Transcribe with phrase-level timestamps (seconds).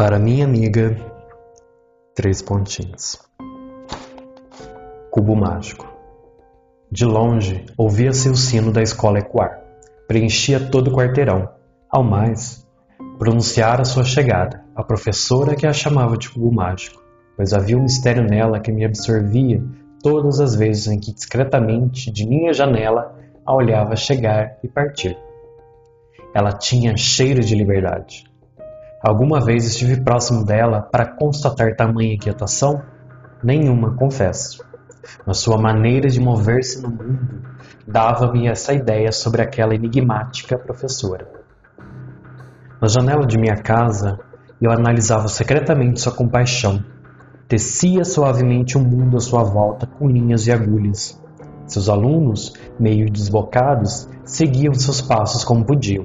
[0.00, 0.96] Para minha amiga,
[2.14, 3.18] três pontinhos.
[5.10, 5.86] Cubo mágico.
[6.90, 9.62] De longe, ouvia-se o sino da escola ecoar.
[10.08, 11.50] Preenchia todo o quarteirão.
[11.90, 12.66] Ao mais,
[13.18, 17.02] pronunciara sua chegada, a professora que a chamava de cubo mágico,
[17.36, 19.62] pois havia um mistério nela que me absorvia
[20.02, 25.14] todas as vezes em que discretamente de minha janela a olhava chegar e partir.
[26.34, 28.29] Ela tinha cheiro de liberdade.
[29.02, 32.82] Alguma vez estive próximo dela para constatar tamanha inquietação?
[33.42, 34.62] Nenhuma, confesso.
[35.24, 37.40] Mas sua maneira de mover-se no mundo
[37.88, 41.26] dava-me essa ideia sobre aquela enigmática professora.
[42.78, 44.20] Na janela de minha casa,
[44.60, 46.84] eu analisava secretamente sua compaixão.
[47.48, 51.18] Tecia suavemente o mundo à sua volta com linhas e agulhas.
[51.66, 56.04] Seus alunos, meio desbocados, seguiam seus passos como podiam.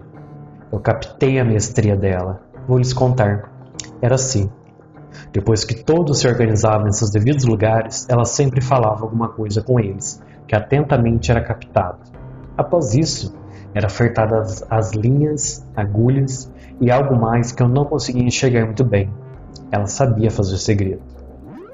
[0.71, 3.51] Eu captei a mestria dela, Vou lhes contar.
[4.01, 4.49] Era assim.
[5.31, 9.79] Depois que todos se organizavam em seus devidos lugares, ela sempre falava alguma coisa com
[9.79, 11.99] eles, que atentamente era captado.
[12.57, 13.33] Após isso,
[13.73, 18.83] era apertada as, as linhas, agulhas e algo mais que eu não conseguia enxergar muito
[18.83, 19.11] bem.
[19.71, 21.01] Ela sabia fazer segredo.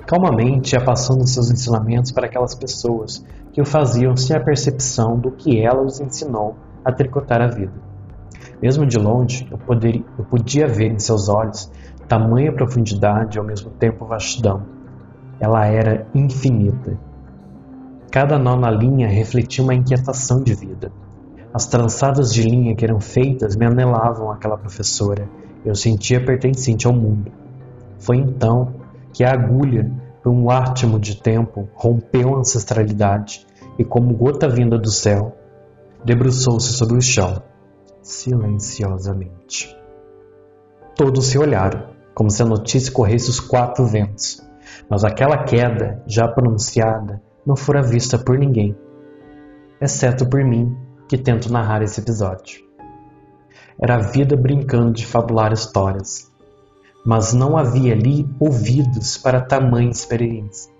[0.05, 5.31] Calmamente ia passando seus ensinamentos para aquelas pessoas que o faziam sem a percepção do
[5.31, 7.90] que ela os ensinou a tricotar a vida.
[8.61, 11.71] Mesmo de longe, eu, poderia, eu podia ver em seus olhos
[12.07, 14.63] tamanha profundidade e ao mesmo tempo vastidão.
[15.39, 16.99] Ela era infinita.
[18.11, 20.91] Cada nó na linha refletia uma inquietação de vida.
[21.53, 25.27] As trançadas de linha que eram feitas me anelavam àquela professora.
[25.65, 27.31] Eu sentia pertencente ao mundo.
[27.97, 28.73] Foi então
[29.13, 29.89] que a agulha,
[30.21, 33.45] por um átimo de tempo, rompeu a ancestralidade
[33.79, 35.35] e, como gota vinda do céu,
[36.03, 37.41] debruçou-se sobre o chão
[38.01, 39.75] silenciosamente.
[40.95, 44.41] Todos se olharam, como se a notícia corresse os quatro ventos,
[44.89, 48.75] mas aquela queda, já pronunciada, não fora vista por ninguém,
[49.79, 50.75] exceto por mim,
[51.07, 52.63] que tento narrar esse episódio.
[53.81, 56.31] Era a vida brincando de fabular histórias,
[57.05, 60.71] mas não havia ali ouvidos para tamanha experiência.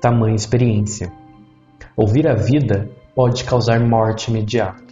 [0.00, 1.12] Tamanha experiência.
[1.96, 4.87] Ouvir a vida pode causar morte imediata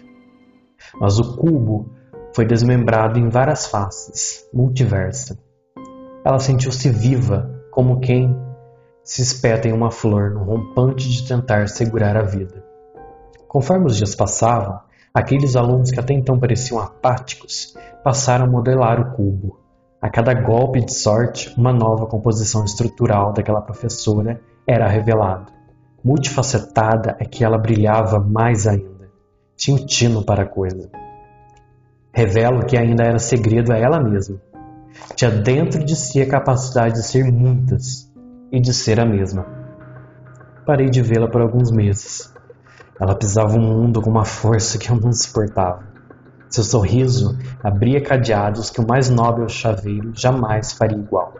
[1.00, 1.90] mas o cubo
[2.34, 5.38] foi desmembrado em várias faces, multiversa.
[6.24, 8.36] Ela sentiu-se viva, como quem
[9.02, 12.64] se espeta em uma flor no rompante de tentar segurar a vida.
[13.48, 14.80] Conforme os dias passavam,
[15.14, 19.60] aqueles alunos que até então pareciam apáticos passaram a modelar o cubo.
[20.02, 25.46] A cada golpe de sorte, uma nova composição estrutural daquela professora era revelada.
[26.04, 28.95] Multifacetada é que ela brilhava mais ainda
[29.56, 30.90] tinha um tino para a coisa.
[32.12, 34.40] Revelo que ainda era segredo a ela mesma.
[35.14, 38.12] Tinha dentro de si a capacidade de ser muitas
[38.52, 39.46] e de ser a mesma.
[40.66, 42.32] Parei de vê-la por alguns meses.
[43.00, 45.84] Ela pisava o mundo com uma força que eu não suportava.
[46.48, 51.34] Seu sorriso abria cadeados que o mais nobre chaveiro jamais faria igual.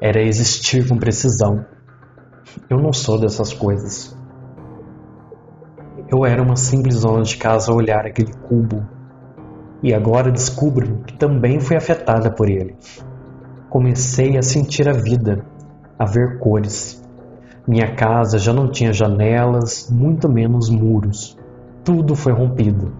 [0.00, 1.64] Era existir com precisão.
[2.68, 4.17] Eu não sou dessas coisas.
[6.10, 8.82] Eu era uma simples dona de casa a olhar aquele cubo
[9.82, 12.74] e agora descubro que também fui afetada por ele.
[13.68, 15.44] Comecei a sentir a vida,
[15.98, 17.04] a ver cores.
[17.66, 21.36] Minha casa já não tinha janelas, muito menos muros.
[21.84, 22.90] Tudo foi rompido.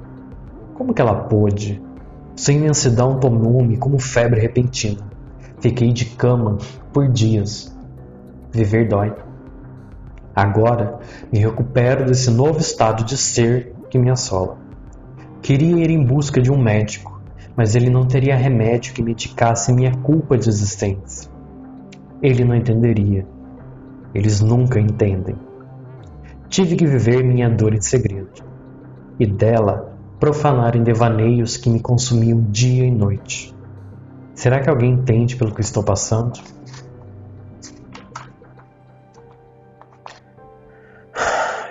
[0.74, 1.82] Como que ela pôde?
[2.36, 5.00] Sua imensidão tomou-me como febre repentina.
[5.60, 6.58] Fiquei de cama
[6.92, 7.74] por dias.
[8.52, 9.27] Viver dói.
[10.38, 11.00] Agora
[11.32, 14.56] me recupero desse novo estado de ser que me assola.
[15.42, 17.20] Queria ir em busca de um médico,
[17.56, 21.28] mas ele não teria remédio que medicasse minha culpa de existência.
[22.22, 23.26] Ele não entenderia.
[24.14, 25.34] Eles nunca entendem.
[26.48, 28.44] Tive que viver minha dor em segredo,
[29.18, 33.52] e dela profanar em devaneios que me consumiam dia e noite.
[34.36, 36.38] Será que alguém entende pelo que estou passando?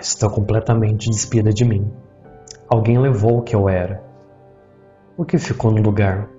[0.08, 1.92] Estou completamente despida de mim.
[2.70, 4.02] Alguém levou o que eu era.
[5.18, 6.30] O que ficou no lugar?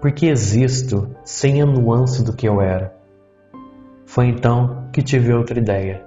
[0.00, 2.94] Por que existo sem a nuance do que eu era?
[4.06, 6.06] Foi então que tive outra ideia.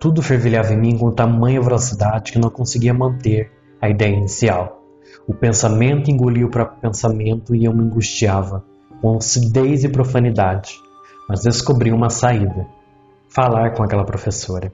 [0.00, 4.82] Tudo fervilhava em mim com tamanha velocidade que não conseguia manter a ideia inicial.
[5.28, 8.64] O pensamento engolia o próprio pensamento e eu me angustiava,
[9.02, 10.80] com acidez e profanidade.
[11.28, 12.66] Mas descobri uma saída:
[13.28, 14.72] falar com aquela professora.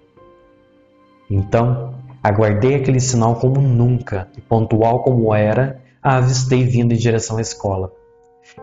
[1.31, 7.37] Então, aguardei aquele sinal como nunca, e pontual como era, a avistei vindo em direção
[7.37, 7.93] à escola.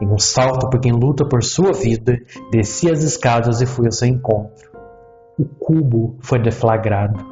[0.01, 2.19] Em um salto por quem luta por sua vida,
[2.51, 4.71] desci as escadas e fui ao seu encontro.
[5.37, 7.23] O cubo foi deflagrado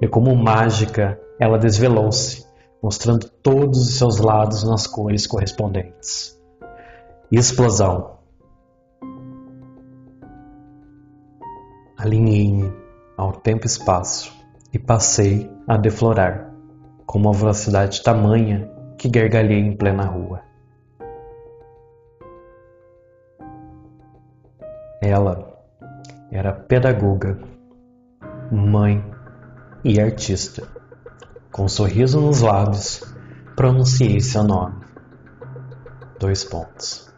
[0.00, 2.44] e, como mágica, ela desvelou-se,
[2.82, 6.38] mostrando todos os seus lados nas cores correspondentes.
[7.30, 8.18] Explosão.
[11.96, 12.70] Alinhei-me
[13.16, 14.41] ao tempo e espaço
[14.72, 16.50] e passei a deflorar,
[17.04, 20.40] com uma velocidade tamanha que gargalhei em plena rua.
[25.00, 25.52] Ela
[26.30, 27.38] era pedagoga,
[28.50, 29.04] mãe
[29.84, 30.66] e artista.
[31.50, 33.02] Com um sorriso nos lábios,
[33.54, 34.76] pronunciei seu nome.
[36.18, 37.11] Dois pontos.